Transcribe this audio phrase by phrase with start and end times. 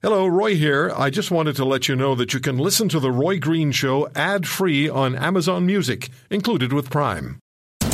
[0.00, 0.92] Hello, Roy here.
[0.96, 3.72] I just wanted to let you know that you can listen to The Roy Green
[3.72, 7.40] Show ad free on Amazon Music, included with Prime.
[7.82, 7.90] Knock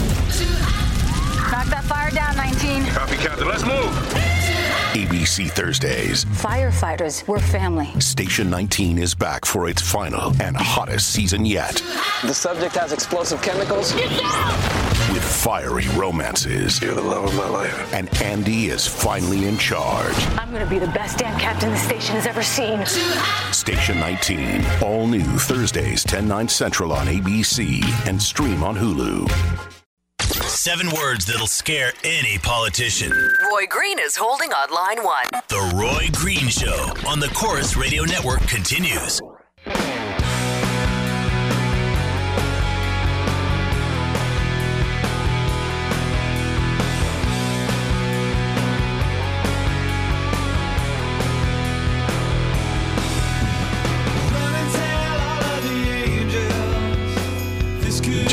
[1.69, 2.85] that fire down, 19.
[2.89, 3.49] Copy, Captain.
[3.49, 3.89] Let's move.
[4.93, 6.27] ABC Thursdays.
[6.27, 7.87] Firefighters, we're family.
[8.03, 11.77] Station 19 is back for its final and hottest season yet.
[12.21, 13.95] The subject has explosive chemicals.
[15.15, 16.83] With fiery romances.
[16.83, 17.95] You're the love of my life.
[17.95, 20.13] And Andy is finally in charge.
[20.37, 22.85] I'm going to be the best damn captain the station has ever seen.
[23.53, 24.65] Station 19.
[24.83, 29.31] All new Thursdays, 10, 9 central on ABC and stream on Hulu.
[30.49, 33.13] Seven words that'll scare any politician.
[33.13, 35.27] Roy Green is holding on line one.
[35.47, 39.21] The Roy Green Show on the Corus Radio Network continues.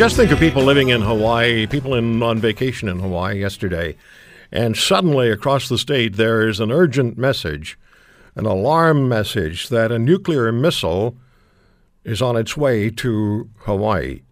[0.02, 3.95] Just think of people living in Hawaii, people in, on vacation in Hawaii yesterday,
[4.52, 7.77] and suddenly across the state there is an urgent message,
[8.33, 11.16] an alarm message that a nuclear missile
[12.03, 14.23] is on its way to Hawaii.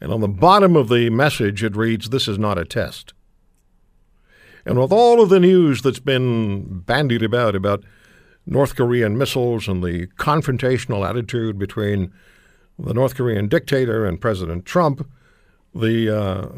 [0.00, 3.12] And on the bottom of the message it reads, This is not a test.
[4.64, 7.84] And with all of the news that's been bandied about about
[8.46, 12.10] North Korean missiles and the confrontational attitude between
[12.78, 15.08] the North Korean dictator and President Trump,
[15.74, 16.48] the uh,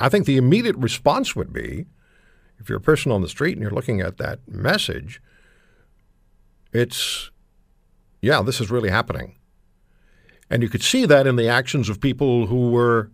[0.00, 1.86] I think the immediate response would be,
[2.58, 5.20] if you're a person on the street and you're looking at that message,
[6.72, 7.30] it's,
[8.20, 9.36] yeah, this is really happening.
[10.50, 13.10] And you could see that in the actions of people who were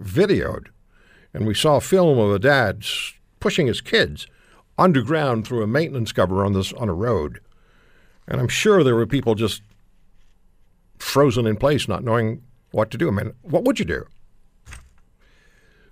[0.00, 0.68] videoed.
[1.34, 2.84] And we saw a film of a dad
[3.40, 4.26] pushing his kids
[4.78, 7.40] underground through a maintenance cover on this on a road.
[8.26, 9.62] And I'm sure there were people just
[11.02, 13.08] frozen in place, not knowing what to do.
[13.08, 14.06] I mean, what would you do?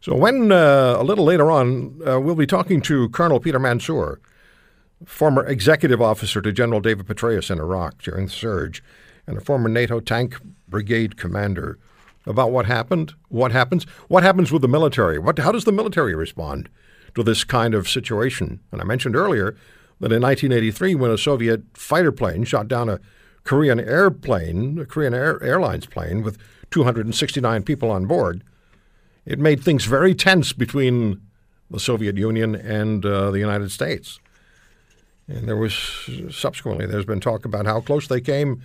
[0.00, 4.20] So, when uh, a little later on, uh, we'll be talking to Colonel Peter Mansoor,
[5.04, 8.82] former executive officer to General David Petraeus in Iraq during the surge,
[9.26, 10.38] and a former NATO tank
[10.68, 11.78] brigade commander,
[12.26, 16.14] about what happened, what happens, what happens with the military, what, how does the military
[16.14, 16.68] respond
[17.14, 18.60] to this kind of situation?
[18.72, 19.56] And I mentioned earlier
[20.00, 23.00] that in 1983, when a Soviet fighter plane shot down a
[23.44, 26.38] Korean airplane, a Korean Air, Airlines plane with
[26.70, 28.44] 269 people on board,
[29.26, 31.20] it made things very tense between
[31.70, 34.18] the Soviet Union and uh, the United States.
[35.28, 35.74] And there was
[36.30, 38.62] subsequently there's been talk about how close they came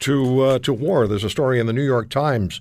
[0.00, 1.06] to uh, to war.
[1.06, 2.60] There's a story in the New York Times,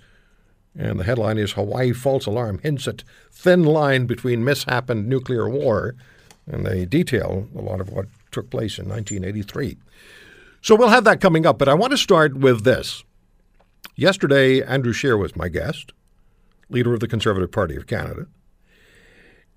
[0.78, 5.48] and the headline is "Hawaii false alarm hints at thin line between mishap and nuclear
[5.48, 5.96] war,"
[6.46, 9.78] and they detail a lot of what took place in 1983.
[10.66, 13.04] So we'll have that coming up, but I want to start with this.
[13.96, 15.94] Yesterday, Andrew Scheer was my guest,
[16.70, 18.26] leader of the Conservative Party of Canada.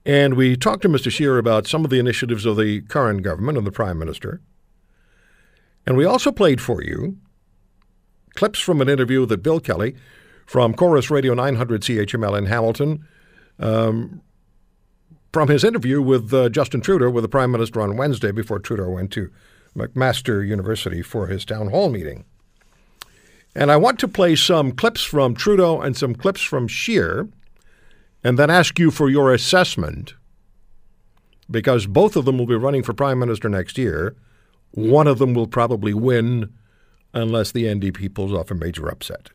[0.05, 1.11] And we talked to Mr.
[1.11, 4.43] Scheer about some of the initiatives of the current government and the Prime Minister.
[5.87, 7.17] And we also played for you
[8.35, 9.95] clips from an interview that Bill Kelly
[10.45, 13.09] from Corus Radio 900 CHML in Hamilton,
[13.59, 14.21] um,
[15.33, 18.91] from his interview with uh, Justin Trudeau with the Prime Minister on Wednesday before Trudeau
[18.91, 19.31] went to
[19.77, 22.25] McMaster University for his town hall meeting.
[23.55, 27.29] And I want to play some clips from Trudeau and some clips from Scheer,
[28.23, 30.15] and then ask you for your assessment,
[31.51, 34.17] because both of them will be running for Prime Minister next year.
[34.73, 36.53] One of them will probably win
[37.15, 39.31] unless the NDP pulls off a major upset.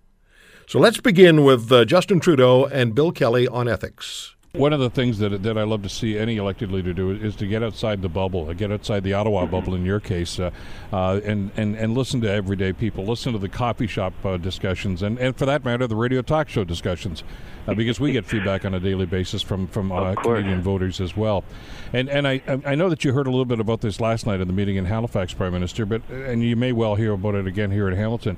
[0.67, 4.35] So let's begin with uh, Justin Trudeau and Bill Kelly on ethics.
[4.55, 7.35] One of the things that that I love to see any elected leader do is
[7.37, 10.51] to get outside the bubble, get outside the Ottawa bubble in your case, uh,
[10.91, 15.01] uh, and, and and listen to everyday people, listen to the coffee shop uh, discussions,
[15.01, 17.23] and, and for that matter, the radio talk show discussions,
[17.67, 21.17] uh, because we get feedback on a daily basis from from uh, Canadian voters as
[21.17, 21.43] well.
[21.91, 24.39] And and I I know that you heard a little bit about this last night
[24.39, 27.47] in the meeting in Halifax, Prime Minister, but and you may well hear about it
[27.47, 28.37] again here in Hamilton.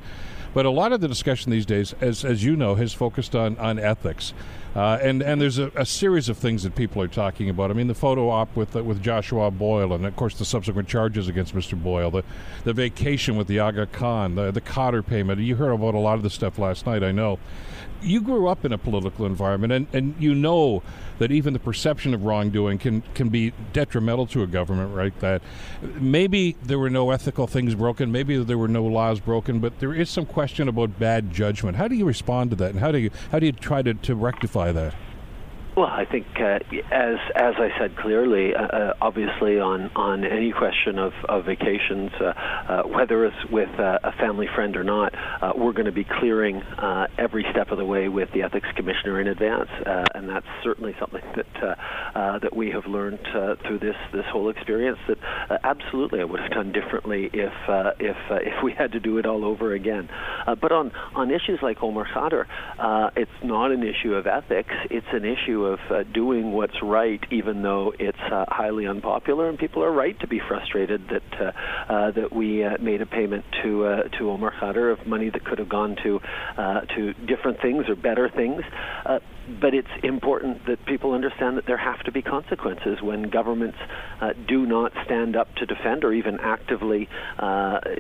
[0.56, 3.58] But a lot of the discussion these days, as, as you know, has focused on,
[3.58, 4.34] on ethics.
[4.74, 7.72] Uh, and, and there's a, a, series of things that people are talking about.
[7.72, 10.88] I mean, the photo op with, uh, with Joshua Boyle, and of course the subsequent
[10.88, 11.82] charges against Mr.
[11.82, 12.24] Boyle, the,
[12.64, 15.42] the vacation with the Aga Khan, the, the Khadr payment.
[15.42, 17.38] You heard about a lot of the stuff last night, I know
[18.06, 20.84] you grew up in a political environment, and, and you know
[21.20, 25.18] that even the perception of wrongdoing can, can be detrimental to a government, right?
[25.20, 25.42] That
[25.82, 29.94] maybe there were no ethical things broken, maybe there were no laws broken, but there
[29.94, 31.78] is some question about bad judgment.
[31.78, 33.94] How do you respond to that, and how do you how do you try to,
[33.94, 34.94] to rectify that?
[35.76, 40.54] Well, I think uh, as as I said clearly, uh, uh, obviously on, on any
[40.54, 45.14] question of, of vacations, uh, uh, whether it's with uh, a family friend or not,
[45.58, 46.64] we're going to be clearing
[47.18, 51.24] every step of the way with the ethics commissioner in advance, and that's certainly something
[51.36, 51.78] that
[52.42, 53.20] that we have learned
[53.68, 55.00] through this this whole experience.
[55.10, 55.18] That
[55.66, 57.54] absolutely I would have done differently if
[58.00, 60.08] if if we had to do it all over again.
[60.46, 62.46] but on on issues like Omar Khadr,
[63.18, 67.62] it's not an issue of ethics; it's an issue of uh, doing what's right, even
[67.62, 72.12] though it's uh, highly unpopular, and people are right to be frustrated that uh, uh,
[72.12, 75.70] that we uh, made a payment to to Omar Khadr of money that could have
[75.70, 76.20] gone to
[76.96, 78.62] to different things or better things.
[79.62, 83.78] But it's important that people understand that there have to be consequences when governments
[84.48, 87.08] do not stand up to defend or even actively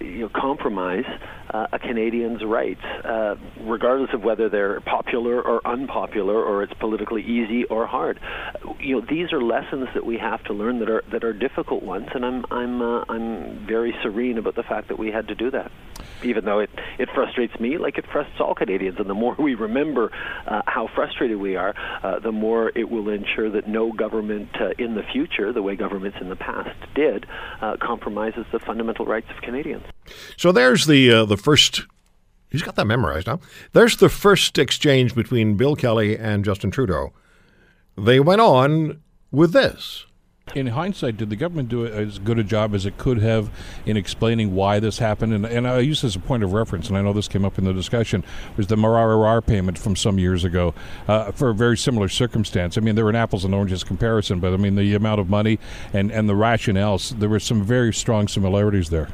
[0.01, 1.05] you know, compromise
[1.51, 2.81] a Canadian's rights,
[3.61, 8.19] regardless of whether they're popular or unpopular or it's politically easy or hard.
[8.79, 11.83] You know, these are lessons that we have to learn that are that are difficult
[11.83, 15.35] ones, and I'm I'm uh, I'm very serene about the fact that we had to
[15.35, 15.71] do that,
[16.23, 16.69] even though it
[16.99, 18.99] it frustrates me like it frustrates all Canadians.
[18.99, 20.11] And the more we remember
[20.45, 21.73] uh, how frustrated we are,
[22.03, 25.75] uh, the more it will ensure that no government uh, in the future, the way
[25.75, 27.25] governments in the past did,
[27.79, 29.83] compromises the fundamental rights of Canadians.
[30.37, 31.85] So there's the uh, the first.
[32.49, 33.39] He's got that memorized now.
[33.73, 37.11] There's the first exchange between Bill Kelly and Justin Trudeau.
[37.97, 39.01] They went on
[39.31, 40.05] with this.
[40.53, 43.49] In hindsight, did the government do as good a job as it could have
[43.85, 45.33] in explaining why this happened?
[45.33, 47.43] And, and I use this as a point of reference, and I know this came
[47.43, 48.23] up in the discussion,
[48.55, 50.75] was the Maher Arar payment from some years ago
[51.07, 52.77] uh, for a very similar circumstance.
[52.77, 55.29] I mean, there were an apples and oranges comparison, but I mean, the amount of
[55.29, 55.57] money
[55.91, 59.09] and, and the rationales, there were some very strong similarities there.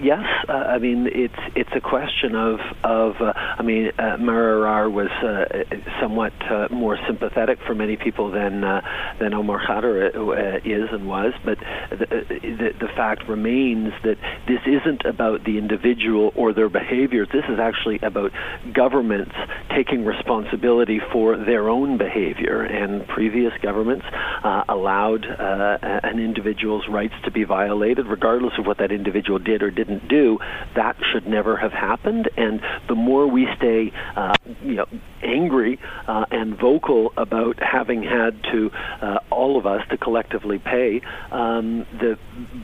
[0.00, 4.16] Uh, yes, uh, I mean it's it's a question of of uh, I mean uh,
[4.18, 5.64] Maher Arar was uh,
[6.00, 8.80] somewhat uh, more sympathetic for many people than uh,
[9.20, 11.58] than Omar Khadr uh, is and was, but
[11.90, 14.16] the, the, the fact remains that
[14.46, 17.28] this isn't about the individual or their behaviors.
[17.32, 18.32] This is actually about
[18.74, 19.34] governments
[19.74, 24.06] taking responsibility for their own behavior, and previous governments
[24.44, 29.62] uh, allowed uh, an individual's rights to be violated, regardless of what that individual did
[29.62, 30.38] or didn't do,
[30.74, 32.30] that should never have happened.
[32.36, 34.86] And the more we stay, uh, you know,
[35.22, 38.70] angry uh, and vocal about having had to,
[39.02, 41.00] uh, all of us, to collectively pay,
[41.30, 42.18] um, the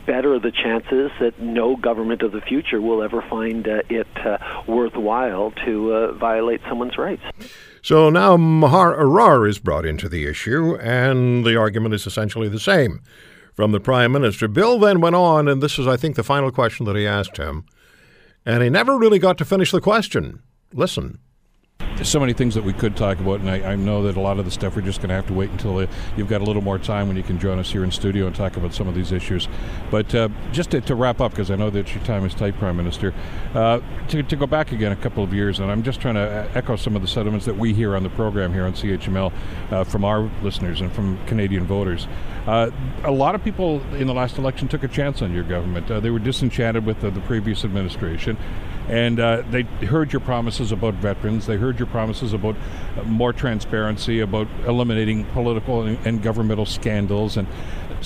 [0.07, 4.39] better the chances that no government of the future will ever find uh, it uh,
[4.67, 7.23] worthwhile to uh, violate someone's rights.
[7.83, 12.61] So now Maher Arar is brought into the issue, and the argument is essentially the
[12.61, 13.01] same
[13.57, 14.47] from the Prime Minister.
[14.47, 17.39] Bill then went on, and this is, I think, the final question that he asked
[17.39, 17.65] him.
[18.45, 20.43] And he never really got to finish the question.
[20.73, 21.19] Listen.
[22.03, 24.39] So many things that we could talk about, and I, I know that a lot
[24.39, 26.45] of the stuff we're just going to have to wait until uh, you've got a
[26.45, 28.87] little more time when you can join us here in studio and talk about some
[28.87, 29.49] of these issues.
[29.91, 32.59] But uh, just to, to, wrap up, because I know that your time is tight,
[32.59, 33.15] Prime Minister,
[33.55, 36.21] uh, to, to, go back again a couple of years, and I'm just trying to
[36.21, 39.33] uh, echo some of the sentiments that we hear on the program here on CHML
[39.71, 42.07] uh, from our listeners and from Canadian voters.
[42.47, 42.71] A
[43.11, 45.89] lot of people in the last election took a chance on your government.
[45.89, 48.37] they were disenchanted with the previous administration
[48.89, 51.47] and uh, they heard your promises about veterans.
[51.47, 52.57] They heard your promises about
[52.97, 57.47] uh, more transparency, about eliminating political and, and governmental scandals, and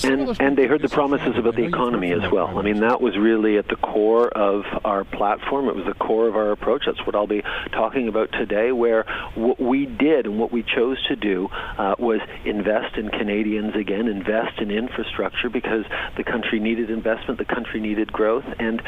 [0.05, 2.59] and, and they heard the promises about the economy as well.
[2.59, 5.69] I mean, that was really at the core of our platform.
[5.69, 6.85] It was the core of our approach.
[6.87, 11.03] That's what I'll be talking about today, where what we did and what we chose
[11.09, 15.85] to do uh, was invest in Canadians again, invest in infrastructure because
[16.17, 18.83] the country needed investment, the country needed growth, and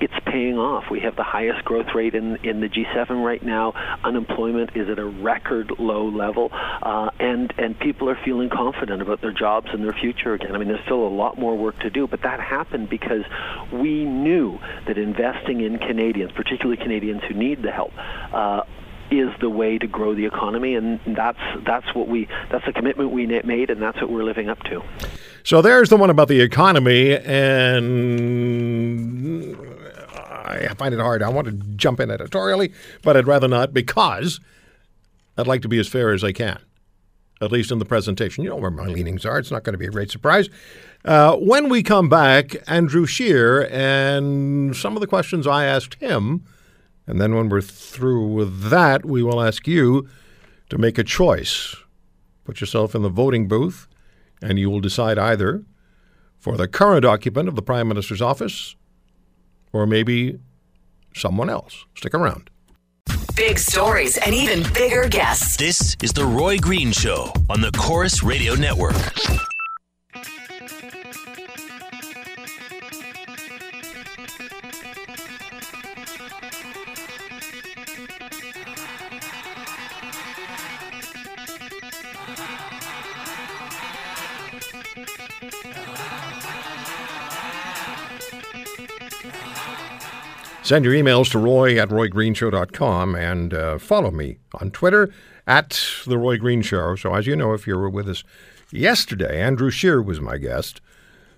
[0.00, 0.90] it's paying off.
[0.90, 3.72] We have the highest growth rate in in the G7 right now.
[4.04, 9.20] Unemployment is at a record low level, uh, and and people are feeling confident about
[9.20, 10.54] their jobs and their future again.
[10.54, 13.24] I mean, there's still a lot more work to do, but that happened because
[13.72, 17.92] we knew that investing in Canadians, particularly Canadians who need the help,
[18.32, 18.62] uh,
[19.10, 23.10] is the way to grow the economy, and that's that's what we that's the commitment
[23.10, 24.82] we made, and that's what we're living up to.
[25.44, 27.78] So there's the one about the economy, and
[30.48, 31.22] I find it hard.
[31.22, 34.40] I want to jump in editorially, but I'd rather not because
[35.36, 36.58] I'd like to be as fair as I can,
[37.40, 38.44] at least in the presentation.
[38.44, 39.38] You know where my leanings are.
[39.38, 40.48] It's not going to be a great surprise.
[41.04, 46.44] Uh, when we come back, Andrew Scheer and some of the questions I asked him,
[47.06, 50.08] and then when we're through with that, we will ask you
[50.70, 51.76] to make a choice.
[52.44, 53.86] Put yourself in the voting booth,
[54.42, 55.64] and you will decide either
[56.38, 58.74] for the current occupant of the Prime Minister's office
[59.78, 60.38] or maybe
[61.14, 61.84] someone else.
[61.96, 62.50] Stick around.
[63.36, 65.56] Big stories and even bigger guests.
[65.56, 68.96] This is The Roy Green Show on the Corus Radio Network.
[90.68, 95.08] Send your emails to roy at roygreenshow.com and uh, follow me on Twitter
[95.46, 96.94] at The Roy Green Show.
[96.94, 98.22] So, as you know, if you were with us
[98.70, 100.82] yesterday, Andrew Scheer was my guest,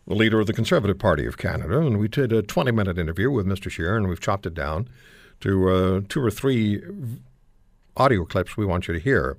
[0.05, 3.31] the leader of the Conservative Party of Canada, and we did a 20 minute interview
[3.31, 3.71] with Mr.
[3.71, 4.89] Scheer, and we've chopped it down
[5.43, 6.83] to uh, two or three
[7.97, 9.39] audio clips we want you to hear.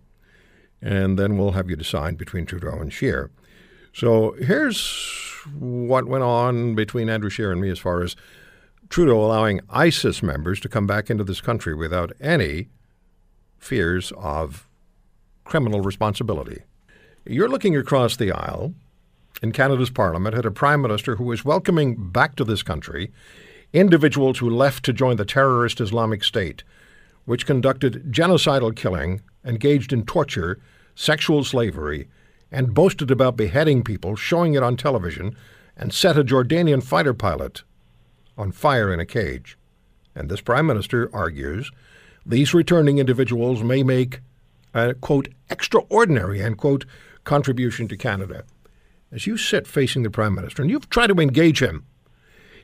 [0.81, 3.29] And then we'll have you decide between Trudeau and Scheer.
[3.91, 8.15] So, here's what went on between Andrew Scheer and me as far as
[8.91, 12.67] Trudeau allowing ISIS members to come back into this country without any
[13.57, 14.67] fears of
[15.45, 16.63] criminal responsibility.
[17.25, 18.74] You're looking across the aisle
[19.41, 23.13] in Canada's Parliament at a Prime Minister who is welcoming back to this country
[23.71, 26.65] individuals who left to join the terrorist Islamic State,
[27.24, 30.60] which conducted genocidal killing, engaged in torture,
[30.95, 32.10] sexual slavery,
[32.51, 35.33] and boasted about beheading people, showing it on television,
[35.77, 37.63] and set a Jordanian fighter pilot
[38.41, 39.57] on fire in a cage.
[40.15, 41.71] And this Prime Minister argues
[42.25, 44.19] these returning individuals may make
[44.74, 46.86] a, quote, extraordinary, end quote,
[47.24, 48.43] contribution to Canada.
[49.12, 51.86] As you sit facing the Prime Minister, and you've tried to engage him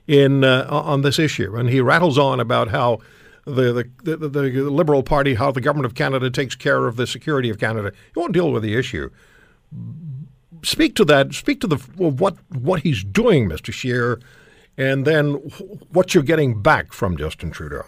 [0.08, 3.00] in uh, on this issue, and he rattles on about how
[3.46, 7.08] the, the, the, the Liberal Party, how the Government of Canada takes care of the
[7.08, 7.92] security of Canada.
[8.14, 9.10] He won't deal with the issue.
[10.64, 11.34] Speak to that.
[11.34, 13.74] Speak to the what what he's doing, Mr.
[13.74, 14.20] Scheer,
[14.78, 15.34] and then
[15.92, 17.84] what you're getting back from Justin Trudeau.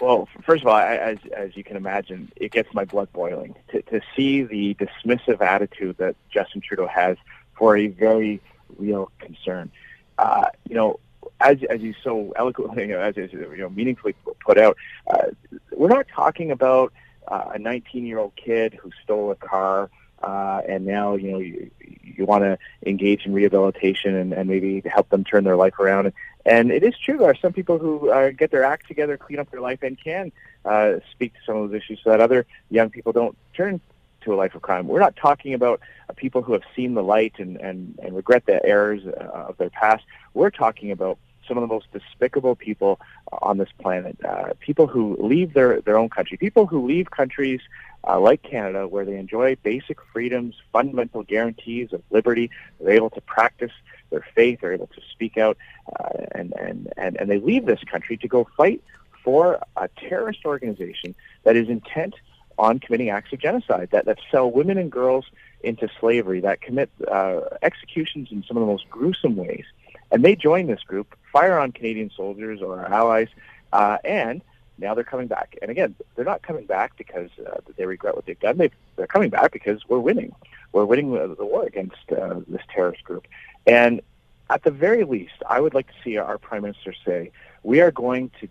[0.00, 3.82] Well, first of all, as as you can imagine, it gets my blood boiling to
[3.82, 7.18] to see the dismissive attitude that Justin Trudeau has
[7.54, 8.40] for a very
[8.78, 9.70] real concern.
[10.18, 10.98] Uh, you know,
[11.40, 14.76] as as you so eloquently, you know, as is you know meaningfully put out,
[15.08, 15.26] uh,
[15.72, 16.94] we're not talking about
[17.28, 19.90] uh, a 19 year old kid who stole a car
[20.22, 24.82] uh, and now you know you, you want to engage in rehabilitation and, and maybe
[24.84, 26.12] help them turn their life around.
[26.46, 29.38] And it is true there are some people who uh, get their act together, clean
[29.38, 30.32] up their life, and can
[30.64, 33.80] uh, speak to some of those issues so that other young people don't turn
[34.22, 34.86] to a life of crime.
[34.86, 38.44] We're not talking about uh, people who have seen the light and, and, and regret
[38.46, 40.04] the errors uh, of their past.
[40.34, 43.00] We're talking about some of the most despicable people
[43.32, 44.16] on this planet.
[44.24, 47.60] Uh, people who leave their, their own country, people who leave countries
[48.06, 52.50] uh, like Canada where they enjoy basic freedoms, fundamental guarantees of liberty.
[52.80, 53.72] They're able to practice
[54.10, 54.60] their faith.
[54.60, 55.56] They're able to speak out,
[55.98, 58.82] uh, and, and, and, and they leave this country to go fight
[59.22, 61.14] for a terrorist organization
[61.44, 62.14] that is intent
[62.58, 65.24] on committing acts of genocide, that, that sell women and girls
[65.62, 69.64] into slavery, that commit uh, executions in some of the most gruesome ways.
[70.10, 73.28] And they join this group, fire on Canadian soldiers or our allies,
[73.72, 74.42] uh, and
[74.80, 75.56] now they're coming back.
[75.62, 78.58] And again, they're not coming back because uh, they regret what they've done.
[78.58, 80.34] They, they're coming back because we're winning.
[80.72, 83.26] We're winning the, war against uh, this terrorist group.
[83.66, 84.00] And
[84.48, 87.30] at the very least, I would like to see our Prime Minister say,
[87.62, 88.48] we are going to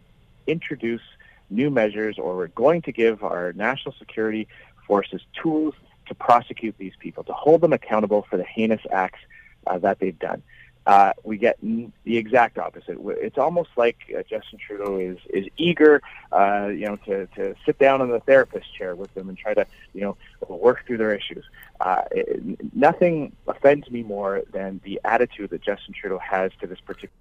[0.47, 1.01] introduce
[1.49, 4.47] new measures or we're going to give our national security
[4.85, 5.73] forces tools
[6.07, 9.19] to prosecute these people, to hold them accountable for the heinous acts
[9.67, 10.41] uh, that they've done
[10.89, 12.97] uh, we get the exact opposite.
[12.99, 17.77] It's almost like uh, Justin Trudeau is is eager, uh, you know, to, to sit
[17.77, 20.17] down in the therapist chair with them and try to, you know,
[20.47, 21.45] work through their issues.
[21.79, 26.79] Uh, it, nothing offends me more than the attitude that Justin Trudeau has to this
[26.79, 27.13] particular.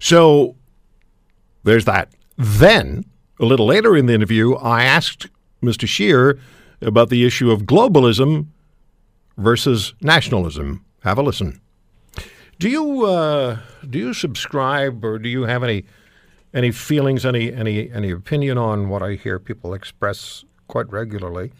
[0.00, 0.56] So
[1.62, 2.08] there's that.
[2.36, 3.04] Then
[3.38, 5.28] a little later in the interview, I asked
[5.62, 5.86] Mr.
[5.86, 6.40] Scheer
[6.80, 8.46] about the issue of globalism
[9.36, 10.84] versus nationalism.
[11.04, 11.60] Have a listen.
[12.64, 15.84] Do you uh, do you subscribe or do you have any
[16.54, 21.52] any feelings, any any any opinion on what I hear people express quite regularly,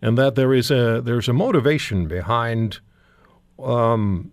[0.00, 2.80] and that there is a there's a motivation behind
[3.62, 4.32] um,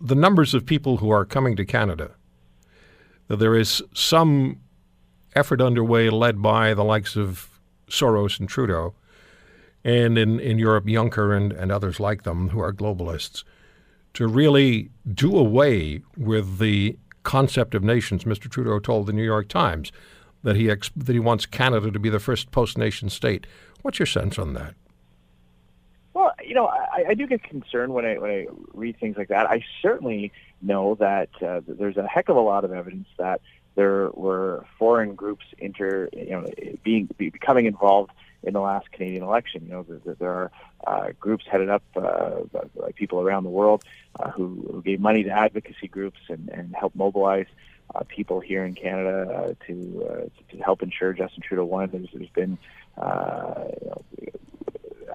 [0.00, 2.12] the numbers of people who are coming to Canada.
[3.26, 4.60] That there is some
[5.34, 7.58] effort underway led by the likes of
[7.88, 8.94] Soros and Trudeau,
[9.82, 13.42] and in, in Europe, Juncker and, and others like them who are globalists
[14.16, 18.24] to really do away with the concept of nations.
[18.24, 18.50] Mr.
[18.50, 19.92] Trudeau told the New York Times
[20.42, 23.46] that he ex- that he wants Canada to be the first post-nation state.
[23.82, 24.74] What's your sense on that?
[26.14, 29.28] Well, you know, I, I do get concerned when I when I read things like
[29.28, 29.50] that.
[29.50, 30.32] I certainly
[30.62, 33.42] know that uh, there's a heck of a lot of evidence that
[33.74, 36.46] there were foreign groups inter, you know,
[36.82, 38.12] being becoming involved
[38.46, 39.66] in the last Canadian election.
[39.66, 40.50] You know, there, there are
[40.86, 43.84] uh, groups headed up uh, by people around the world
[44.18, 47.46] uh, who, who gave money to advocacy groups and, and helped mobilize
[47.94, 51.90] uh, people here in Canada uh, to uh, to help ensure Justin Trudeau won.
[51.92, 52.58] There's, there's been
[52.96, 54.02] uh, you know,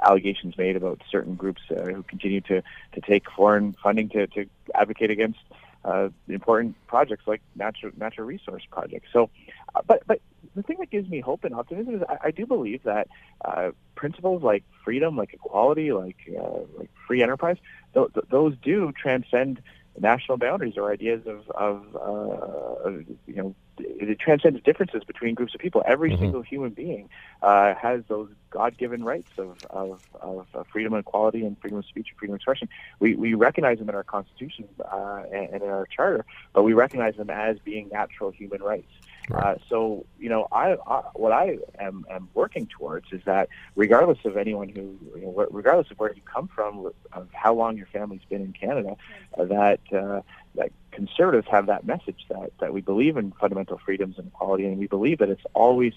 [0.02, 2.62] allegations made about certain groups uh, who continue to
[2.94, 5.40] to take foreign funding to, to advocate against
[5.84, 9.08] uh, important projects like natural natural resource projects.
[9.14, 9.30] So,
[9.76, 10.22] uh, but but
[10.56, 13.08] the thing that gives me hope and optimism is I, I do believe that
[13.44, 17.58] uh, principles like freedom, like equality, like uh, like free enterprise,
[17.94, 19.62] th- th- those do transcend
[20.00, 25.56] national boundaries or ideas of, of, uh, of you know it transcends differences between groups
[25.56, 25.82] of people.
[25.86, 26.22] Every mm-hmm.
[26.22, 27.10] single human being
[27.42, 32.08] uh, has those God-given rights of, of, of, freedom and equality and freedom of speech
[32.10, 32.70] and freedom of expression.
[33.00, 36.74] We, we recognize them in our Constitution uh, and, and in our Charter, but we
[36.74, 38.92] recognize them as being natural human rights.
[39.38, 44.20] Uh, so, you know, I, I what I am, am, working towards is that regardless
[44.26, 47.88] of anyone who, you know, regardless of where you come from, of how long your
[47.88, 48.96] family's been in Canada,
[49.38, 50.22] uh, that uh,
[50.56, 54.78] that conservatives have that message that that we believe in fundamental freedoms and equality, and
[54.78, 55.94] we believe that it's always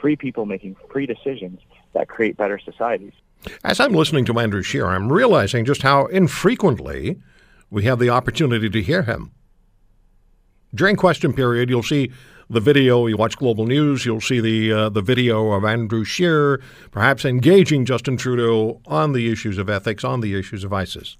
[0.00, 1.60] free people making free decisions
[1.92, 3.12] that create better societies.
[3.62, 7.20] As I'm listening to Andrew Scheer, I'm realizing just how infrequently
[7.70, 9.32] we have the opportunity to hear him.
[10.74, 12.10] During question period, you'll see
[12.48, 16.60] the video, you watch Global News, you'll see the uh, the video of Andrew Scheer
[16.90, 21.16] perhaps engaging Justin Trudeau on the issues of ethics, on the issues of ISIS.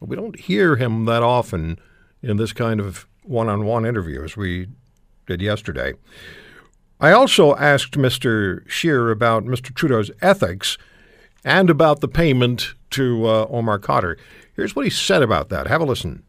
[0.00, 1.78] But we don't hear him that often
[2.22, 4.68] in this kind of one-on-one interview as we
[5.26, 5.94] did yesterday.
[7.00, 8.68] I also asked Mr.
[8.68, 9.74] Scheer about Mr.
[9.74, 10.78] Trudeau's ethics
[11.44, 14.16] and about the payment to uh, Omar Khadr.
[14.54, 15.66] Here's what he said about that.
[15.66, 16.22] Have a listen.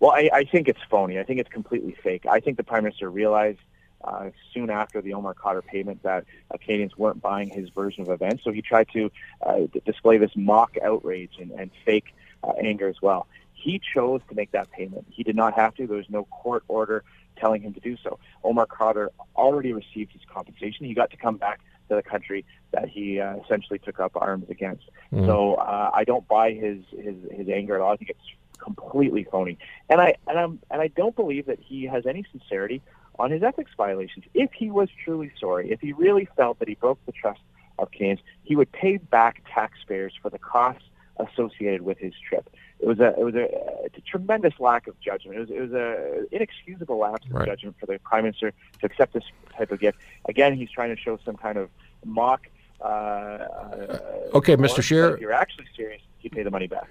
[0.00, 1.18] Well, I, I think it's phony.
[1.18, 2.26] I think it's completely fake.
[2.26, 3.60] I think the prime minister realized
[4.04, 8.10] uh, soon after the Omar Khadr payment that uh, Canadians weren't buying his version of
[8.10, 9.10] events, so he tried to
[9.44, 13.26] uh, d- display this mock outrage and, and fake uh, anger as well.
[13.54, 15.06] He chose to make that payment.
[15.10, 15.86] He did not have to.
[15.86, 17.02] There was no court order
[17.36, 18.18] telling him to do so.
[18.44, 20.86] Omar Khadr already received his compensation.
[20.86, 24.46] He got to come back to the country that he uh, essentially took up arms
[24.50, 24.84] against.
[25.12, 25.26] Mm.
[25.26, 27.92] So uh, I don't buy his, his his anger at all.
[27.92, 29.58] I think it's completely phony.
[29.88, 32.82] And I and I'm and I don't believe that he has any sincerity
[33.18, 34.24] on his ethics violations.
[34.34, 37.40] If he was truly sorry, if he really felt that he broke the trust
[37.78, 40.84] of Canadians, he would pay back taxpayers for the costs
[41.18, 42.50] associated with his trip.
[42.78, 43.48] It was a it was a,
[43.86, 45.38] a tremendous lack of judgment.
[45.38, 47.42] It was it was a inexcusable lapse right.
[47.42, 49.24] of judgment for the prime minister to accept this
[49.56, 49.98] type of gift.
[50.28, 51.70] Again, he's trying to show some kind of
[52.04, 52.48] mock.
[52.80, 53.98] Uh, uh,
[54.34, 54.82] okay, Mr.
[54.82, 55.14] Scheer.
[55.14, 56.88] If you're actually serious, you pay the money back.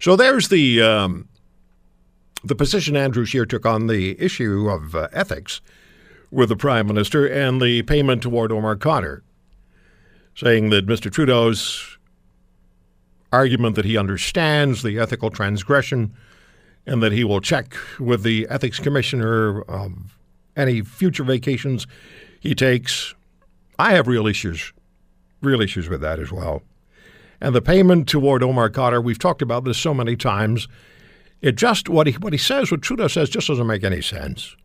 [0.00, 1.28] So there's the um,
[2.44, 5.60] the position Andrew Scheer took on the issue of uh, ethics
[6.30, 9.22] with the prime minister and the payment toward Omar Khadr,
[10.34, 11.10] saying that Mr.
[11.10, 11.98] Trudeau's
[13.32, 16.14] argument that he understands the ethical transgression
[16.86, 20.16] and that he will check with the ethics commissioner of
[20.56, 21.86] any future vacations
[22.40, 23.14] he takes.
[23.78, 24.72] I have real issues,
[25.42, 26.62] real issues with that as well.
[27.46, 30.66] And the payment toward Omar Khadr, we've talked about this so many times.
[31.40, 34.56] It just, what he, what he says, what Trudeau says, just doesn't make any sense.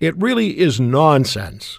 [0.00, 1.78] It really is nonsense.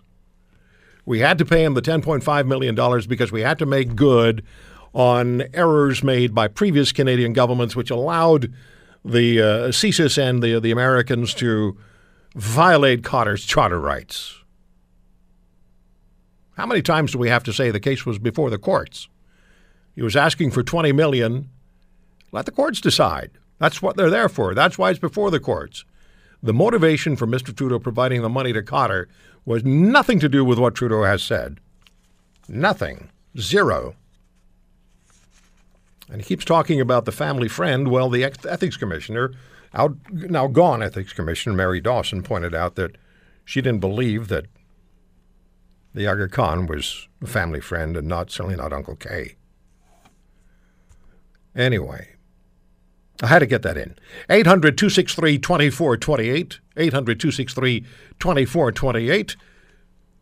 [1.07, 2.75] We had to pay him the $10.5 million
[3.07, 4.43] because we had to make good
[4.93, 8.53] on errors made by previous Canadian governments, which allowed
[9.03, 11.75] the uh, CSIS and the, the Americans to
[12.35, 14.38] violate Khadr's charter rights.
[16.59, 19.07] How many times do we have to say the case was before the courts?
[19.95, 21.47] He was asking for 20 million.
[22.33, 23.31] Let the courts decide.
[23.59, 24.53] That's what they're there for.
[24.53, 25.85] That's why it's before the courts.
[26.43, 27.55] The motivation for Mr.
[27.55, 29.05] Trudeau providing the money to Khadr
[29.45, 31.61] was nothing to do with what Trudeau has said.
[32.49, 33.07] Nothing.
[33.37, 33.95] Zero.
[36.11, 37.87] And he keeps talking about the family friend.
[37.87, 39.31] Well, the ethics commissioner,
[39.73, 42.97] out, now gone ethics commissioner, Mary Dawson, pointed out that
[43.45, 44.47] she didn't believe that
[45.93, 49.35] the Aga Khan was a family friend and not certainly not Uncle Kay.
[51.55, 52.15] Anyway,
[53.21, 53.95] I had to get that in.
[54.29, 56.59] 800 263 2428.
[56.77, 57.81] 800 263
[58.19, 59.35] 2428.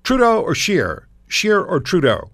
[0.03, 1.07] Trudeau or Scheer?
[1.27, 2.31] Scheer or Trudeau?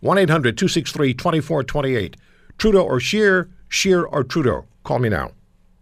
[0.00, 2.16] 1 800 263 2428.
[2.58, 3.48] Trudeau or Scheer?
[3.68, 4.66] Scheer or Trudeau?
[4.84, 5.30] Call me now.